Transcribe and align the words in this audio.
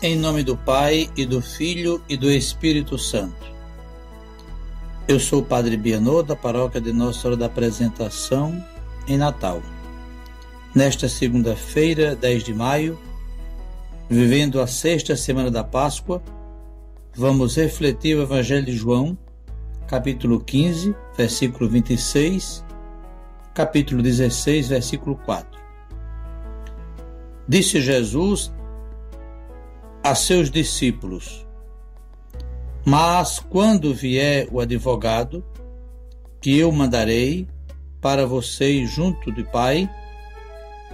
Em 0.00 0.14
nome 0.14 0.44
do 0.44 0.56
Pai 0.56 1.10
e 1.16 1.26
do 1.26 1.42
Filho 1.42 2.00
e 2.08 2.16
do 2.16 2.30
Espírito 2.30 2.96
Santo. 2.96 3.52
Eu 5.08 5.18
sou 5.18 5.40
o 5.40 5.44
Padre 5.44 5.76
Bianô, 5.76 6.22
da 6.22 6.36
paróquia 6.36 6.80
de 6.80 6.92
Nossa 6.92 7.22
Senhora 7.22 7.36
da 7.36 7.46
Apresentação, 7.46 8.64
em 9.08 9.18
Natal. 9.18 9.60
Nesta 10.72 11.08
segunda-feira, 11.08 12.14
10 12.14 12.44
de 12.44 12.54
maio, 12.54 12.96
vivendo 14.08 14.60
a 14.60 14.68
sexta 14.68 15.16
semana 15.16 15.50
da 15.50 15.64
Páscoa, 15.64 16.22
vamos 17.16 17.56
refletir 17.56 18.16
o 18.16 18.22
Evangelho 18.22 18.66
de 18.66 18.76
João, 18.76 19.18
capítulo 19.88 20.38
15, 20.38 20.94
versículo 21.16 21.68
26, 21.68 22.64
capítulo 23.52 24.00
16, 24.00 24.68
versículo 24.68 25.16
4. 25.16 25.58
Disse 27.48 27.80
Jesus 27.80 28.52
a 30.02 30.14
seus 30.14 30.50
discípulos: 30.50 31.46
Mas 32.84 33.38
quando 33.38 33.94
vier 33.94 34.48
o 34.50 34.60
advogado, 34.60 35.44
que 36.40 36.56
eu 36.56 36.70
mandarei 36.70 37.46
para 38.00 38.26
vocês 38.26 38.90
junto 38.90 39.30
do 39.32 39.44
Pai, 39.44 39.90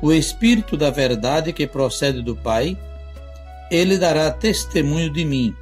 o 0.00 0.12
Espírito 0.12 0.76
da 0.76 0.90
Verdade 0.90 1.52
que 1.52 1.66
procede 1.66 2.22
do 2.22 2.36
Pai, 2.36 2.78
ele 3.70 3.98
dará 3.98 4.30
testemunho 4.30 5.12
de 5.12 5.24
mim. 5.24 5.54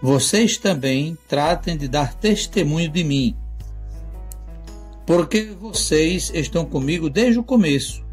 Vocês 0.00 0.56
também 0.56 1.16
tratem 1.26 1.76
de 1.76 1.88
dar 1.88 2.14
testemunho 2.14 2.88
de 2.88 3.02
mim, 3.02 3.36
porque 5.06 5.54
vocês 5.58 6.30
estão 6.34 6.64
comigo 6.64 7.10
desde 7.10 7.38
o 7.38 7.44
começo. 7.44 8.05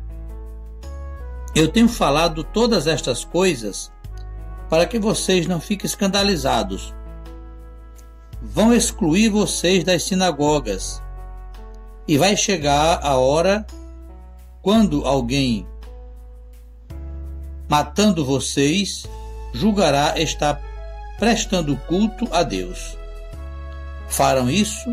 Eu 1.55 1.67
tenho 1.67 1.87
falado 1.87 2.43
todas 2.43 2.87
estas 2.87 3.23
coisas 3.23 3.91
para 4.69 4.87
que 4.87 4.97
vocês 4.97 5.45
não 5.45 5.61
fiquem 5.61 5.85
escandalizados. 5.85 6.93
Vão 8.41 8.73
excluir 8.73 9.29
vocês 9.29 9.83
das 9.83 10.03
sinagogas. 10.03 11.01
E 12.07 12.17
vai 12.17 12.35
chegar 12.35 12.99
a 13.03 13.17
hora 13.17 13.65
quando 14.63 15.05
alguém 15.05 15.67
matando 17.69 18.25
vocês 18.25 19.05
julgará 19.53 20.19
estar 20.19 20.59
prestando 21.19 21.77
culto 21.87 22.27
a 22.31 22.41
Deus. 22.41 22.97
Farão 24.09 24.49
isso 24.49 24.89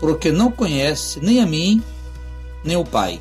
porque 0.00 0.32
não 0.32 0.50
conhece 0.50 1.20
nem 1.20 1.40
a 1.40 1.46
mim, 1.46 1.80
nem 2.64 2.76
o 2.76 2.84
Pai. 2.84 3.20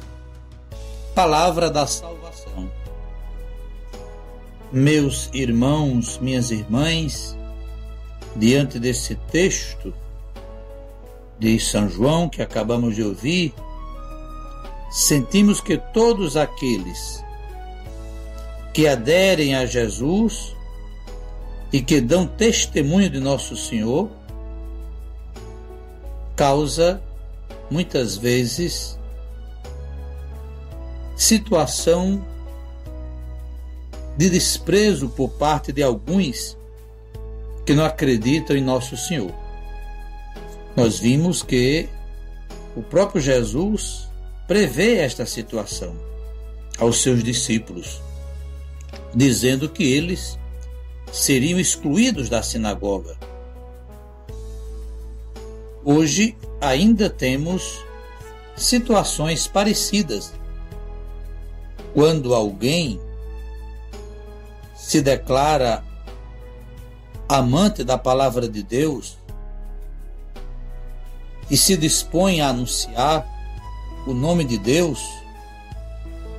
Palavra 1.14 1.70
da 1.70 1.86
salvação 1.86 2.19
meus 4.72 5.30
irmãos, 5.34 6.20
minhas 6.20 6.52
irmãs, 6.52 7.38
diante 8.36 8.80
desse 8.80 9.16
texto 9.32 9.94
de 11.40 11.60
São 11.60 11.90
João 11.90 12.30
que 12.30 12.42
acabamos 12.42 12.96
de 12.96 13.04
ouvir, 13.04 13.54
sentimos 14.92 15.62
que 15.62 15.78
todos 15.78 16.38
aqueles 16.38 17.24
que 18.74 18.88
aderem 18.88 19.56
a 19.56 19.66
Jesus 19.66 20.56
e 21.72 21.82
que 21.82 22.00
dão 22.02 22.28
testemunho 22.28 23.10
de 23.10 23.20
Nosso 23.20 23.56
Senhor 23.56 24.10
causa 26.36 27.02
muitas 27.70 28.18
vezes 28.18 28.98
situação 31.16 32.24
de 34.20 34.30
desprezo 34.30 35.08
por 35.08 35.30
parte 35.30 35.72
de 35.72 35.82
alguns 35.82 36.58
que 37.66 37.74
não 37.74 37.86
acreditam 37.86 38.54
em 38.54 38.62
Nosso 38.62 38.98
Senhor. 38.98 39.34
Nós 40.76 41.00
vimos 41.00 41.42
que 41.42 41.88
o 42.76 42.82
próprio 42.82 43.22
Jesus 43.22 44.10
prevê 44.46 44.98
esta 44.98 45.26
situação 45.26 45.96
aos 46.78 47.02
seus 47.02 47.24
discípulos, 47.24 48.02
dizendo 49.16 49.70
que 49.70 49.86
eles 49.86 50.38
seriam 51.14 51.58
excluídos 51.58 52.28
da 52.28 52.44
sinagoga. 52.44 53.16
Hoje 55.82 56.36
ainda 56.60 57.10
temos 57.10 57.80
situações 58.54 59.48
parecidas. 59.48 60.34
Quando 61.94 62.36
alguém 62.36 63.00
se 64.90 65.04
declara 65.04 65.84
amante 67.28 67.84
da 67.84 67.96
palavra 67.96 68.50
de 68.50 68.64
Deus 68.64 69.20
e 71.48 71.56
se 71.56 71.78
dispõe 71.78 72.42
a 72.42 72.50
anunciar 72.50 73.24
o 74.08 74.16
nome 74.16 74.44
de 74.44 74.58
Deus, 74.58 75.00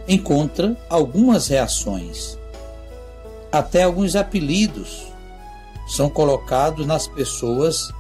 encontra 0.09 0.77
algumas 0.91 1.47
reações. 1.47 2.37
Até 3.53 3.85
alguns 3.85 4.17
apelidos 4.17 5.07
são 5.87 6.11
colocados 6.11 6.85
nas 6.85 7.07
pessoas 7.07 7.95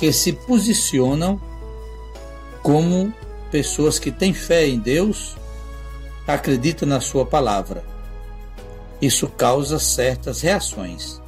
que 0.00 0.12
se 0.12 0.32
posicionam 0.32 1.40
como 2.60 3.14
pessoas 3.52 4.00
que 4.00 4.10
têm 4.10 4.34
fé 4.34 4.66
em 4.66 4.80
Deus, 4.80 5.36
acreditam 6.26 6.88
na 6.88 7.00
Sua 7.00 7.24
palavra. 7.24 7.93
Isso 9.04 9.28
causa 9.28 9.78
certas 9.78 10.40
reações. 10.40 11.20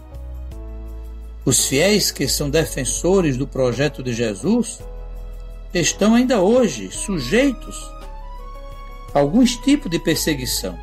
Os 1.44 1.66
fiéis 1.66 2.10
que 2.10 2.26
são 2.26 2.48
defensores 2.48 3.36
do 3.36 3.46
projeto 3.46 4.02
de 4.02 4.14
Jesus 4.14 4.80
estão 5.74 6.14
ainda 6.14 6.40
hoje 6.40 6.90
sujeitos 6.90 7.78
a 9.12 9.18
alguns 9.18 9.56
tipos 9.56 9.90
de 9.90 9.98
perseguição, 9.98 10.78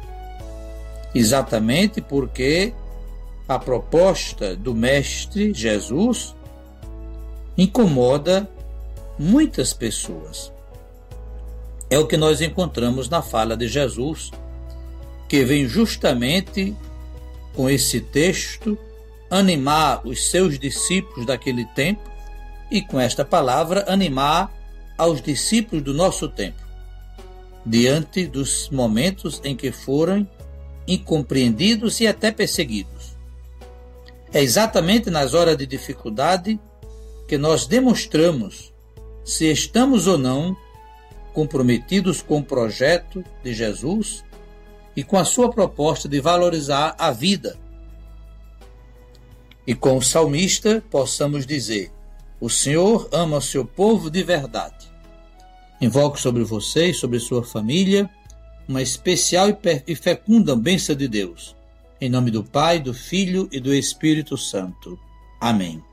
exatamente 1.15 1.99
porque 1.99 2.75
a 3.49 3.57
proposta 3.57 4.55
do 4.55 4.75
Mestre 4.75 5.51
Jesus 5.51 6.35
incomoda 7.57 8.47
muitas 9.17 9.73
pessoas. 9.73 10.53
É 11.89 11.97
o 11.97 12.05
que 12.05 12.17
nós 12.17 12.39
encontramos 12.39 13.09
na 13.09 13.23
fala 13.23 13.57
de 13.57 13.67
Jesus 13.67 14.29
que 15.33 15.43
vem 15.43 15.67
justamente 15.67 16.75
com 17.55 17.67
esse 17.67 17.99
texto 17.99 18.77
animar 19.31 20.05
os 20.05 20.29
seus 20.29 20.59
discípulos 20.59 21.25
daquele 21.25 21.65
tempo 21.73 22.07
e 22.69 22.83
com 22.83 22.99
esta 22.99 23.25
palavra 23.25 23.83
animar 23.91 24.53
aos 24.95 25.23
discípulos 25.23 25.83
do 25.83 25.91
nosso 25.91 26.29
tempo, 26.29 26.61
diante 27.65 28.27
dos 28.27 28.69
momentos 28.69 29.41
em 29.43 29.55
que 29.55 29.71
foram 29.71 30.29
incompreendidos 30.87 31.99
e 31.99 32.05
até 32.05 32.31
perseguidos. 32.31 33.17
É 34.31 34.39
exatamente 34.39 35.09
nas 35.09 35.33
horas 35.33 35.57
de 35.57 35.65
dificuldade 35.65 36.59
que 37.27 37.39
nós 37.39 37.65
demonstramos 37.65 38.71
se 39.25 39.51
estamos 39.51 40.05
ou 40.05 40.19
não 40.19 40.55
comprometidos 41.33 42.21
com 42.21 42.37
o 42.37 42.45
projeto 42.45 43.23
de 43.43 43.51
Jesus 43.51 44.23
e 44.95 45.03
com 45.03 45.17
a 45.17 45.25
sua 45.25 45.49
proposta 45.49 46.07
de 46.07 46.19
valorizar 46.19 46.95
a 46.97 47.11
vida. 47.11 47.57
E 49.65 49.73
com 49.73 49.97
o 49.97 50.01
salmista 50.01 50.83
possamos 50.89 51.45
dizer: 51.45 51.91
O 52.39 52.49
Senhor 52.49 53.07
ama 53.11 53.37
o 53.37 53.41
seu 53.41 53.65
povo 53.65 54.09
de 54.09 54.23
verdade. 54.23 54.91
Invoco 55.79 56.19
sobre 56.19 56.43
você 56.43 56.89
e 56.89 56.93
sobre 56.93 57.19
sua 57.19 57.43
família 57.43 58.09
uma 58.67 58.81
especial 58.81 59.47
e 59.87 59.95
fecunda 59.95 60.55
bênção 60.55 60.95
de 60.95 61.07
Deus. 61.07 61.55
Em 61.99 62.09
nome 62.09 62.31
do 62.31 62.43
Pai, 62.43 62.79
do 62.79 62.93
Filho 62.93 63.47
e 63.51 63.59
do 63.59 63.73
Espírito 63.73 64.37
Santo. 64.37 64.97
Amém. 65.39 65.83